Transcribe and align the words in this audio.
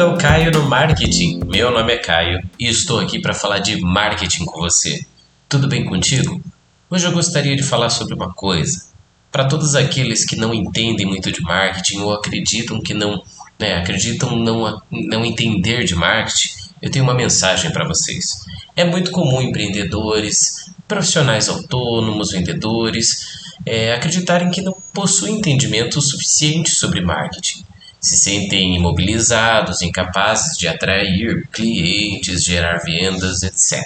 ao 0.00 0.16
Caio 0.16 0.50
no 0.50 0.68
Marketing. 0.68 1.40
Meu 1.46 1.70
nome 1.70 1.92
é 1.92 1.98
Caio 1.98 2.42
e 2.58 2.66
estou 2.66 2.98
aqui 2.98 3.20
para 3.20 3.32
falar 3.32 3.58
de 3.58 3.80
marketing 3.80 4.44
com 4.44 4.60
você. 4.60 5.04
Tudo 5.48 5.68
bem 5.68 5.84
contigo? 5.84 6.42
Hoje 6.90 7.06
eu 7.06 7.12
gostaria 7.12 7.54
de 7.54 7.62
falar 7.62 7.90
sobre 7.90 8.14
uma 8.14 8.32
coisa. 8.32 8.86
Para 9.30 9.44
todos 9.44 9.74
aqueles 9.74 10.24
que 10.24 10.36
não 10.36 10.52
entendem 10.52 11.06
muito 11.06 11.30
de 11.30 11.40
marketing 11.40 11.98
ou 12.00 12.12
acreditam 12.12 12.80
que 12.80 12.92
não, 12.92 13.22
né, 13.58 13.76
acreditam 13.76 14.36
não, 14.36 14.82
não 14.90 15.24
entender 15.24 15.84
de 15.84 15.94
marketing, 15.94 16.50
eu 16.82 16.90
tenho 16.90 17.04
uma 17.04 17.14
mensagem 17.14 17.70
para 17.70 17.86
vocês. 17.86 18.44
É 18.74 18.84
muito 18.84 19.12
comum 19.12 19.40
empreendedores, 19.40 20.72
profissionais 20.88 21.48
autônomos, 21.48 22.32
vendedores, 22.32 23.54
é, 23.64 23.94
acreditarem 23.94 24.50
que 24.50 24.60
não 24.60 24.76
possuem 24.92 25.36
entendimento 25.36 26.00
suficiente 26.00 26.70
sobre 26.70 27.00
marketing 27.00 27.64
se 28.04 28.18
sentem 28.18 28.76
imobilizados, 28.76 29.80
incapazes 29.80 30.58
de 30.58 30.68
atrair 30.68 31.48
clientes, 31.50 32.44
gerar 32.44 32.76
vendas, 32.84 33.42
etc. 33.42 33.82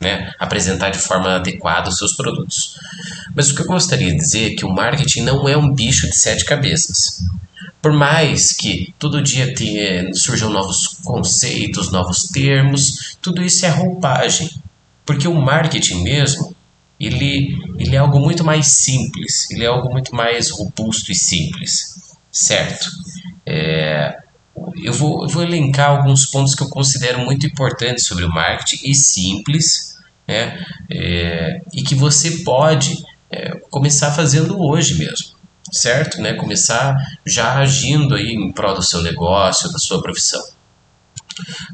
Né? 0.00 0.32
Apresentar 0.40 0.90
de 0.90 0.98
forma 0.98 1.36
adequada 1.36 1.88
os 1.88 1.96
seus 1.96 2.16
produtos. 2.16 2.76
Mas 3.34 3.48
o 3.48 3.54
que 3.54 3.62
eu 3.62 3.66
gostaria 3.66 4.10
de 4.10 4.16
dizer 4.16 4.52
é 4.52 4.54
que 4.56 4.64
o 4.64 4.72
marketing 4.72 5.22
não 5.22 5.48
é 5.48 5.56
um 5.56 5.72
bicho 5.72 6.08
de 6.08 6.16
sete 6.16 6.44
cabeças. 6.44 7.24
Por 7.80 7.92
mais 7.92 8.52
que 8.52 8.92
todo 8.98 9.22
dia 9.22 9.54
tenha, 9.54 10.12
surjam 10.14 10.50
novos 10.50 10.98
conceitos, 11.04 11.92
novos 11.92 12.24
termos, 12.24 13.16
tudo 13.22 13.40
isso 13.40 13.64
é 13.64 13.68
roupagem. 13.68 14.50
Porque 15.06 15.28
o 15.28 15.40
marketing 15.40 16.02
mesmo, 16.02 16.56
ele, 16.98 17.56
ele 17.78 17.94
é 17.94 17.98
algo 17.98 18.18
muito 18.18 18.42
mais 18.42 18.66
simples, 18.66 19.48
ele 19.50 19.64
é 19.64 19.68
algo 19.68 19.92
muito 19.92 20.12
mais 20.14 20.50
robusto 20.50 21.12
e 21.12 21.14
simples, 21.14 22.10
certo? 22.32 22.90
É, 23.52 24.16
eu, 24.80 24.92
vou, 24.92 25.24
eu 25.24 25.28
vou 25.28 25.42
elencar 25.42 25.90
alguns 25.90 26.24
pontos 26.26 26.54
que 26.54 26.62
eu 26.62 26.68
considero 26.68 27.18
muito 27.18 27.44
importantes 27.44 28.06
sobre 28.06 28.24
o 28.24 28.30
marketing 28.30 28.88
e 28.88 28.94
simples, 28.94 29.96
né? 30.26 30.64
É, 30.88 31.60
e 31.74 31.82
que 31.82 31.96
você 31.96 32.38
pode 32.44 33.04
é, 33.28 33.56
começar 33.70 34.12
fazendo 34.12 34.60
hoje 34.60 34.94
mesmo, 34.94 35.30
certo? 35.72 36.20
Né? 36.20 36.34
Começar 36.34 36.96
já 37.26 37.54
agindo 37.54 38.14
aí 38.14 38.34
em 38.34 38.52
prol 38.52 38.74
do 38.74 38.82
seu 38.82 39.02
negócio, 39.02 39.72
da 39.72 39.78
sua 39.78 40.00
profissão. 40.00 40.42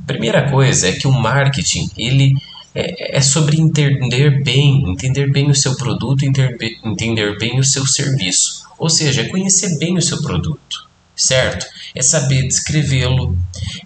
Primeira 0.07 0.51
coisa 0.51 0.89
é 0.89 0.93
que 0.93 1.07
o 1.07 1.13
marketing 1.13 1.91
ele 1.99 2.33
é, 2.75 3.19
é 3.19 3.21
sobre 3.21 3.61
entender 3.61 4.43
bem, 4.43 4.91
entender 4.91 5.31
bem 5.31 5.51
o 5.51 5.55
seu 5.55 5.77
produto, 5.77 6.25
entender, 6.25 6.79
entender 6.83 7.37
bem 7.39 7.59
o 7.59 7.65
seu 7.65 7.87
serviço. 7.87 8.65
Ou 8.79 8.89
seja, 8.89 9.29
conhecer 9.29 9.79
bem 9.79 9.99
o 9.99 10.03
seu 10.03 10.23
produto 10.23 10.86
certo? 11.17 11.67
É 11.95 12.03
saber 12.03 12.47
descrevê-lo, 12.47 13.37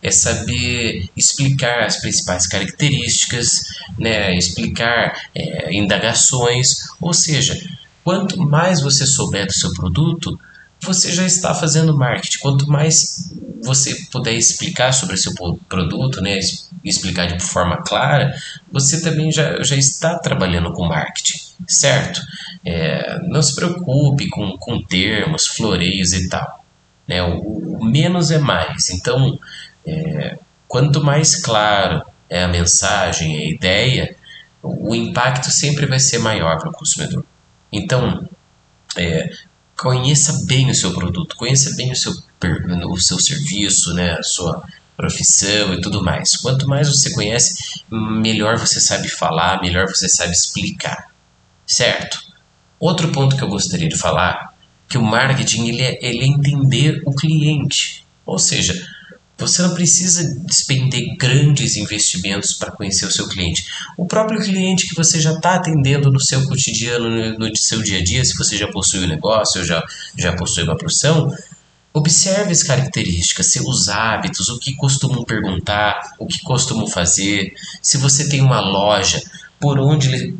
é 0.03 0.11
saber 0.11 1.09
explicar 1.17 1.85
as 1.85 1.97
principais 1.97 2.47
características, 2.47 3.61
né? 3.99 4.37
explicar 4.37 5.29
é, 5.35 5.73
indagações, 5.73 6.89
ou 7.01 7.15
seja, 7.15 7.59
quanto 8.03 8.39
mais 8.39 8.81
você 8.81 9.07
souber 9.07 9.47
do 9.47 9.53
seu 9.53 9.73
produto, 9.73 10.39
você 10.83 11.13
já 11.13 11.27
está 11.27 11.55
fazendo 11.55 11.97
marketing. 11.97 12.39
Quanto 12.39 12.69
mais 12.69 13.31
você 13.63 13.95
puder 14.11 14.33
explicar 14.33 14.93
sobre 14.93 15.15
o 15.15 15.19
seu 15.19 15.33
produto, 15.69 16.21
né, 16.21 16.39
explicar 16.85 17.27
de 17.27 17.43
forma 17.43 17.83
clara, 17.83 18.35
você 18.73 19.01
também 19.01 19.31
já, 19.31 19.63
já 19.63 19.77
está 19.77 20.19
trabalhando 20.19 20.73
com 20.73 20.87
marketing, 20.87 21.39
certo? 21.69 22.21
É, 22.65 23.19
não 23.29 23.43
se 23.43 23.55
preocupe 23.55 24.29
com, 24.29 24.57
com 24.59 24.83
termos, 24.83 25.47
floreios 25.47 26.13
e 26.13 26.29
tal. 26.29 26.60
Né? 27.11 27.21
O, 27.25 27.79
o 27.81 27.85
menos 27.85 28.31
é 28.31 28.39
mais. 28.39 28.89
Então, 28.91 29.37
é, 29.85 30.39
quanto 30.69 31.03
mais 31.03 31.43
claro 31.43 32.03
é 32.29 32.45
a 32.45 32.49
mensagem, 32.49 33.37
a 33.37 33.49
ideia, 33.49 34.15
o, 34.63 34.95
impacto 34.95 35.51
sempre 35.51 35.87
vai 35.87 35.99
ser 35.99 36.19
maior 36.19 36.61
para 36.61 36.69
o 36.69 36.73
consumidor. 36.73 37.25
Então, 37.73 38.29
é, 38.97 39.29
conheça 39.77 40.45
bem 40.47 40.71
o 40.71 40.75
seu 40.75 40.93
produto, 40.93 41.35
conheça 41.35 41.75
bem 41.75 41.91
o 41.91 41.97
seu, 41.97 42.13
o 42.89 43.01
seu 43.01 43.19
serviço, 43.19 43.93
né? 43.93 44.13
a 44.13 44.23
sua 44.23 44.63
profissão 44.97 45.75
e 45.75 45.81
tudo 45.81 46.05
mais. 46.05 46.37
Quanto 46.37 46.69
mais 46.69 46.87
você 46.87 47.13
conhece, 47.13 47.83
melhor 47.91 48.57
você 48.57 48.81
sabe 48.81 49.09
falar, 49.09 49.61
melhor 49.61 49.89
você 49.89 50.09
sabe 50.09 50.31
explicar, 50.31 51.09
certo? 51.67 52.23
Outro 52.79 53.11
ponto 53.11 53.35
que 53.37 53.43
eu 53.43 53.49
gostaria 53.49 53.89
de 53.89 53.99
falar 53.99 54.50
que 54.91 54.99
o 54.99 55.03
marketing 55.03 55.69
ele 55.69 55.83
é, 55.83 55.99
ele 56.03 56.25
é 56.25 56.27
entender 56.27 57.01
o 57.07 57.15
cliente. 57.15 58.05
Ou 58.27 58.41
seja, 58.41 58.75
você 59.39 59.63
não 59.63 59.73
precisa 59.73 60.23
despender 60.45 61.17
grandes 61.17 61.77
investimentos 61.77 62.55
para 62.55 62.73
conhecer 62.73 63.07
o 63.07 63.11
seu 63.11 63.29
cliente. 63.29 63.65
O 63.97 64.05
próprio 64.05 64.41
cliente 64.41 64.89
que 64.89 64.97
você 64.97 65.21
já 65.21 65.33
está 65.33 65.55
atendendo 65.55 66.11
no 66.11 66.21
seu 66.21 66.45
cotidiano, 66.45 67.09
no, 67.09 67.39
no, 67.39 67.57
seu 67.57 67.81
dia 67.81 68.01
a 68.01 68.05
dia, 68.05 68.25
se 68.25 68.37
você 68.37 68.57
já 68.57 68.67
possui 68.67 69.05
um 69.05 69.09
negócio 69.09 69.65
já, 69.65 69.81
já 70.19 70.35
possui 70.35 70.65
uma 70.65 70.77
profissão, 70.77 71.33
observe 71.95 72.51
as 72.51 72.65
características, 72.65 73.53
seus 73.53 73.89
hábitos, 73.89 74.49
o 74.49 74.59
que 74.59 74.75
costumam 74.75 75.25
perguntar, 75.25 76.17
o 76.19 76.27
que 76.27 76.41
costumam 76.41 76.89
fazer. 76.89 77.55
Se 77.81 77.97
você 77.97 78.29
tem 78.29 78.41
uma 78.41 78.61
loja, 78.61 79.23
por 79.61 79.79
onde 79.79 80.35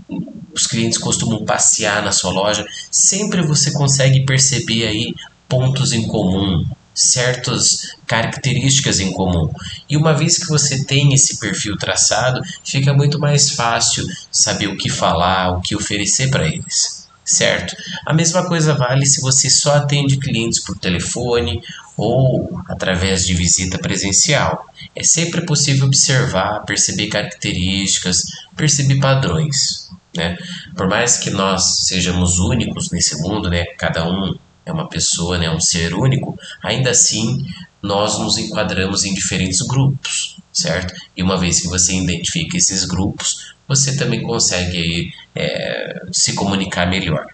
os 0.53 0.67
clientes 0.67 0.99
costumam 0.99 1.45
passear 1.45 2.03
na 2.03 2.13
sua 2.13 2.31
loja, 2.31 2.67
sempre 2.91 3.43
você 3.43 3.73
consegue 3.73 4.25
perceber 4.25 4.87
aí 4.87 5.15
pontos 5.49 5.93
em 5.93 6.07
comum, 6.07 6.65
certas 6.95 7.95
características 8.07 9.01
em 9.01 9.13
comum. 9.13 9.53
E 9.89 9.97
uma 9.97 10.13
vez 10.13 10.39
que 10.39 10.49
você 10.49 10.85
tem 10.85 11.13
esse 11.13 11.39
perfil 11.39 11.77
traçado, 11.77 12.41
fica 12.65 12.93
muito 12.93 13.19
mais 13.19 13.51
fácil 13.51 14.07
saber 14.31 14.69
o 14.69 14.77
que 14.77 14.89
falar, 14.89 15.51
o 15.51 15.61
que 15.61 15.77
oferecer 15.77 16.31
para 16.31 16.47
eles. 16.47 17.09
Certo? 17.25 17.77
A 18.05 18.13
mesma 18.13 18.45
coisa 18.47 18.75
vale 18.75 19.07
se 19.07 19.21
você 19.21 19.49
só 19.49 19.77
atende 19.77 20.17
clientes 20.17 20.65
por 20.65 20.77
telefone 20.77 21.63
ou 21.97 22.61
através 22.69 23.25
de 23.25 23.35
visita 23.35 23.79
presencial. 23.79 24.67
É 24.97 25.05
sempre 25.05 25.43
possível 25.43 25.87
observar, 25.87 26.65
perceber 26.65 27.07
características, 27.07 28.23
perceber 28.57 28.99
padrões. 28.99 29.91
Né? 30.17 30.37
Por 30.77 30.89
mais 30.89 31.19
que 31.19 31.31
nós 31.31 31.87
sejamos 31.87 32.39
únicos 32.39 32.91
nesse 32.91 33.21
mundo, 33.23 33.49
né? 33.49 33.65
cada 33.79 34.09
um 34.09 34.37
é 34.67 34.73
uma 34.73 34.89
pessoa, 34.89 35.39
né? 35.39 35.51
um 35.51 35.61
ser 35.61 35.95
único, 35.95 36.39
ainda 36.63 36.91
assim 36.91 37.47
nós 37.83 38.19
nos 38.19 38.37
enquadramos 38.37 39.05
em 39.05 39.15
diferentes 39.15 39.63
grupos, 39.63 40.37
certo? 40.53 40.93
E 41.17 41.23
uma 41.23 41.39
vez 41.39 41.63
que 41.63 41.69
você 41.69 41.95
identifica 41.95 42.57
esses 42.57 42.85
grupos, 42.85 43.55
você 43.67 43.97
também 43.97 44.23
consegue 44.23 45.15
é, 45.35 46.03
se 46.13 46.35
comunicar 46.35 46.87
melhor. 46.87 47.27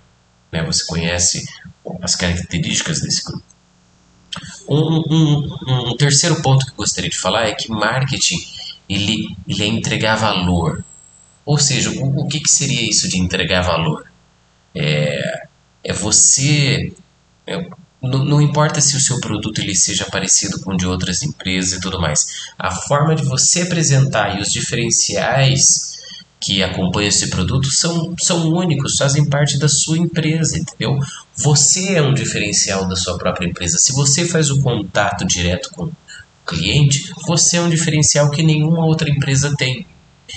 Né? 0.52 0.62
Você 0.64 0.84
conhece 0.86 1.44
as 2.00 2.14
características 2.14 3.00
desse 3.00 3.24
grupo. 3.24 3.44
Um, 4.68 5.02
um, 5.10 5.90
um, 5.90 5.96
terceiro 5.96 6.42
ponto 6.42 6.66
que 6.66 6.72
eu 6.72 6.76
gostaria 6.76 7.08
de 7.08 7.18
falar 7.18 7.46
é 7.46 7.54
que 7.54 7.70
marketing 7.70 8.38
ele, 8.88 9.34
ele 9.48 9.62
é 9.62 9.66
entregar 9.66 10.16
valor, 10.16 10.84
ou 11.46 11.58
seja, 11.58 11.90
o, 11.90 12.22
o 12.22 12.26
que, 12.26 12.40
que 12.40 12.50
seria 12.50 12.82
isso 12.82 13.08
de 13.08 13.18
entregar 13.18 13.62
valor? 13.62 14.04
É, 14.74 15.46
é 15.84 15.92
você. 15.92 16.92
É, 17.46 17.64
não, 18.02 18.24
não, 18.24 18.42
importa 18.42 18.80
se 18.80 18.96
o 18.96 19.00
seu 19.00 19.20
produto 19.20 19.60
ele 19.60 19.74
seja 19.74 20.04
parecido 20.04 20.60
com 20.60 20.72
o 20.72 20.76
de 20.76 20.86
outras 20.86 21.22
empresas 21.22 21.78
e 21.78 21.80
tudo 21.80 22.00
mais. 22.00 22.50
A 22.58 22.72
forma 22.72 23.14
de 23.14 23.24
você 23.24 23.62
apresentar 23.62 24.36
e 24.36 24.42
os 24.42 24.48
diferenciais 24.48 25.96
que 26.40 26.62
acompanham 26.62 27.08
esse 27.08 27.30
produto 27.30 27.70
são, 27.70 28.14
são 28.20 28.48
únicos, 28.48 28.96
fazem 28.96 29.24
parte 29.24 29.56
da 29.56 29.68
sua 29.68 29.98
empresa, 29.98 30.58
entendeu? 30.58 30.98
Você 31.36 31.94
é 31.94 32.02
um 32.02 32.12
diferencial 32.12 32.86
da 32.86 32.96
sua 32.96 33.16
própria 33.16 33.46
empresa. 33.48 33.78
Se 33.78 33.92
você 33.92 34.26
faz 34.26 34.50
o 34.50 34.60
contato 34.60 35.24
direto 35.24 35.70
com 35.70 35.84
o 35.84 35.96
cliente, 36.44 37.12
você 37.26 37.56
é 37.56 37.60
um 37.60 37.70
diferencial 37.70 38.30
que 38.30 38.42
nenhuma 38.42 38.84
outra 38.84 39.08
empresa 39.08 39.54
tem. 39.56 39.86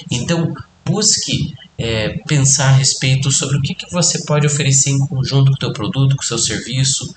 Então, 0.10 0.56
busque 0.90 1.54
é, 1.78 2.10
pensar 2.28 2.70
a 2.70 2.78
respeito 2.78 3.32
sobre 3.32 3.58
o 3.58 3.62
que, 3.62 3.74
que 3.74 3.92
você 3.92 4.26
pode 4.26 4.46
oferecer 4.46 4.90
em 4.90 5.00
conjunto 5.00 5.52
com 5.52 5.56
o 5.56 5.60
teu 5.60 5.72
produto, 5.72 6.16
com 6.16 6.22
o 6.22 6.26
seu 6.26 6.38
serviço, 6.38 7.14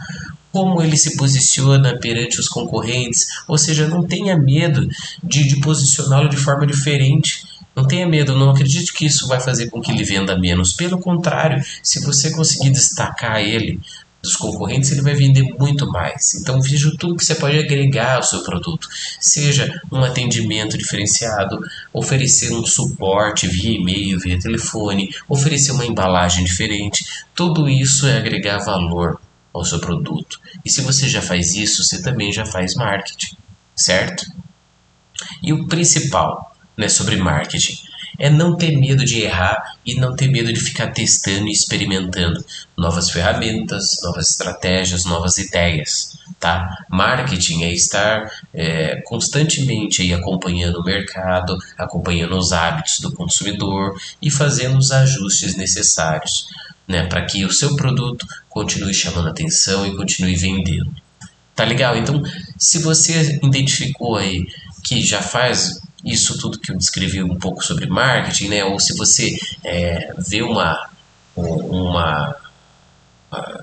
como 0.52 0.82
ele 0.82 0.96
se 0.96 1.16
posiciona 1.16 1.98
perante 1.98 2.38
os 2.38 2.48
concorrentes, 2.48 3.26
ou 3.48 3.56
seja, 3.56 3.88
não 3.88 4.04
tenha 4.04 4.36
medo 4.36 4.86
de, 5.22 5.48
de 5.48 5.60
posicioná-lo 5.60 6.28
de 6.28 6.36
forma 6.36 6.66
diferente. 6.66 7.42
Não 7.74 7.86
tenha 7.86 8.06
medo, 8.06 8.36
não 8.36 8.50
acredite 8.50 8.92
que 8.92 9.06
isso 9.06 9.26
vai 9.26 9.40
fazer 9.40 9.70
com 9.70 9.80
que 9.80 9.90
ele 9.90 10.04
venda 10.04 10.38
menos. 10.38 10.74
Pelo 10.74 10.98
contrário, 10.98 11.64
se 11.82 12.04
você 12.04 12.30
conseguir 12.30 12.70
destacar 12.70 13.40
ele 13.40 13.80
dos 14.22 14.36
concorrentes, 14.36 14.92
ele 14.92 15.02
vai 15.02 15.14
vender 15.14 15.42
muito 15.58 15.86
mais. 15.90 16.34
Então 16.34 16.60
veja 16.60 16.92
tudo 16.98 17.16
que 17.16 17.24
você 17.24 17.34
pode 17.34 17.58
agregar 17.58 18.16
ao 18.16 18.22
seu 18.22 18.42
produto, 18.44 18.88
seja 19.18 19.80
um 19.90 20.02
atendimento 20.02 20.78
diferenciado, 20.78 21.58
oferecer 21.92 22.52
um 22.52 22.64
suporte 22.64 23.48
via 23.48 23.72
e-mail, 23.72 24.20
via 24.20 24.38
telefone, 24.38 25.12
oferecer 25.28 25.72
uma 25.72 25.84
embalagem 25.84 26.44
diferente. 26.44 27.04
Tudo 27.34 27.68
isso 27.68 28.06
é 28.06 28.16
agregar 28.16 28.58
valor 28.58 29.20
ao 29.52 29.64
seu 29.64 29.80
produto. 29.80 30.38
E 30.64 30.70
se 30.70 30.82
você 30.82 31.08
já 31.08 31.20
faz 31.20 31.54
isso, 31.54 31.82
você 31.82 32.00
também 32.00 32.32
já 32.32 32.46
faz 32.46 32.74
marketing, 32.74 33.36
certo? 33.74 34.24
E 35.42 35.52
o 35.52 35.66
principal 35.66 36.54
né, 36.76 36.88
sobre 36.88 37.16
marketing 37.16 37.76
é 38.22 38.30
não 38.30 38.56
ter 38.56 38.78
medo 38.78 39.04
de 39.04 39.20
errar 39.20 39.74
e 39.84 39.96
não 39.96 40.14
ter 40.14 40.28
medo 40.28 40.52
de 40.52 40.60
ficar 40.60 40.92
testando 40.92 41.48
e 41.48 41.50
experimentando 41.50 42.42
novas 42.78 43.10
ferramentas, 43.10 43.84
novas 44.04 44.30
estratégias, 44.30 45.04
novas 45.04 45.38
ideias, 45.38 46.16
tá? 46.38 46.68
Marketing 46.88 47.64
é 47.64 47.72
estar 47.72 48.30
é, 48.54 49.02
constantemente 49.04 50.02
aí 50.02 50.14
acompanhando 50.14 50.76
o 50.76 50.84
mercado, 50.84 51.58
acompanhando 51.76 52.38
os 52.38 52.52
hábitos 52.52 53.00
do 53.00 53.12
consumidor 53.12 54.00
e 54.22 54.30
fazendo 54.30 54.78
os 54.78 54.92
ajustes 54.92 55.56
necessários, 55.56 56.46
né, 56.86 57.06
para 57.08 57.24
que 57.26 57.44
o 57.44 57.52
seu 57.52 57.74
produto 57.74 58.24
continue 58.48 58.94
chamando 58.94 59.30
atenção 59.30 59.84
e 59.84 59.96
continue 59.96 60.36
vendendo. 60.36 60.94
Tá 61.56 61.64
legal? 61.64 61.96
Então, 61.96 62.22
se 62.56 62.78
você 62.78 63.40
identificou 63.42 64.14
aí 64.14 64.46
que 64.84 65.02
já 65.02 65.20
faz 65.20 65.80
isso 66.04 66.38
tudo 66.38 66.58
que 66.58 66.72
eu 66.72 66.76
descrevi 66.76 67.22
um 67.22 67.36
pouco 67.36 67.64
sobre 67.64 67.86
marketing, 67.86 68.48
né? 68.48 68.64
Ou 68.64 68.78
se 68.78 68.96
você 68.96 69.38
é, 69.64 70.12
vê 70.18 70.42
uma, 70.42 70.88
uma 71.36 72.36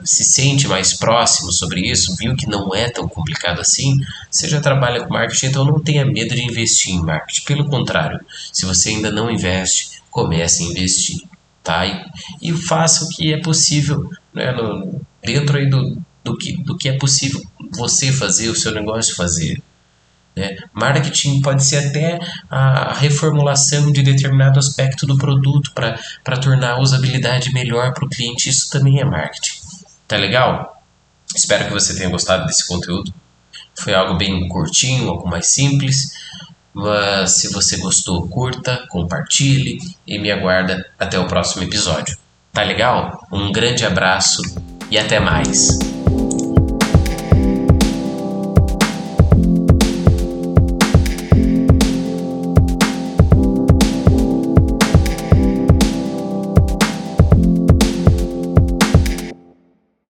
se 0.04 0.24
sente 0.24 0.68
mais 0.68 0.94
próximo 0.94 1.52
sobre 1.52 1.82
isso, 1.82 2.16
viu 2.16 2.36
que 2.36 2.48
não 2.48 2.74
é 2.74 2.90
tão 2.90 3.08
complicado 3.08 3.62
assim, 3.62 3.98
você 4.30 4.48
já 4.48 4.60
trabalha 4.60 5.04
com 5.06 5.14
marketing, 5.14 5.48
então 5.48 5.66
não 5.66 5.80
tenha 5.80 6.06
medo 6.06 6.34
de 6.34 6.42
investir 6.42 6.94
em 6.94 7.02
marketing. 7.02 7.44
Pelo 7.46 7.70
contrário, 7.70 8.20
se 8.52 8.66
você 8.66 8.90
ainda 8.90 9.12
não 9.12 9.30
investe, 9.30 10.02
comece 10.10 10.64
a 10.64 10.68
investir, 10.68 11.22
tá? 11.64 11.86
E, 11.86 12.04
e 12.42 12.54
faça 12.54 13.06
o 13.06 13.10
que 13.10 13.34
é 13.34 13.40
possível, 13.40 14.10
né? 14.34 14.52
No, 14.52 15.02
dentro 15.24 15.58
aí 15.58 15.70
do, 15.70 16.02
do, 16.24 16.38
que, 16.38 16.64
do 16.64 16.78
que 16.78 16.90
é 16.90 16.98
possível 16.98 17.42
você 17.72 18.12
fazer, 18.12 18.50
o 18.50 18.56
seu 18.56 18.74
negócio 18.74 19.16
fazer. 19.16 19.62
Né? 20.40 20.56
Marketing 20.74 21.42
pode 21.42 21.66
ser 21.66 21.90
até 21.90 22.18
a 22.50 22.94
reformulação 22.94 23.92
de 23.92 24.02
determinado 24.02 24.58
aspecto 24.58 25.06
do 25.06 25.18
produto 25.18 25.72
para 25.74 26.38
tornar 26.38 26.72
a 26.72 26.80
usabilidade 26.80 27.52
melhor 27.52 27.94
para 27.94 28.06
o 28.06 28.10
cliente. 28.10 28.50
Isso 28.50 28.70
também 28.70 29.02
é 29.02 29.04
marketing. 29.06 29.60
Tá 30.08 30.16
legal? 30.16 30.82
Espero 31.36 31.66
que 31.66 31.74
você 31.74 31.94
tenha 31.94 32.10
gostado 32.10 32.46
desse 32.46 32.66
conteúdo. 32.66 33.14
Foi 33.78 33.94
algo 33.94 34.16
bem 34.16 34.48
curtinho, 34.48 35.10
algo 35.10 35.28
mais 35.28 35.54
simples. 35.54 36.14
Mas 36.74 37.42
se 37.42 37.52
você 37.52 37.76
gostou, 37.78 38.26
curta, 38.30 38.86
compartilhe 38.90 39.78
e 40.08 40.18
me 40.18 40.32
aguarda 40.32 40.86
até 40.98 41.20
o 41.20 41.28
próximo 41.28 41.64
episódio. 41.64 42.18
Tá 42.54 42.64
legal? 42.64 43.28
Um 43.30 43.52
grande 43.52 43.86
abraço 43.86 44.42
e 44.90 44.98
até 44.98 45.20
mais. 45.20 45.99